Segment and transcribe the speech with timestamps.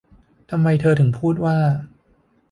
[0.49, 1.57] 'ทำไมเธอถึงพูดว่า'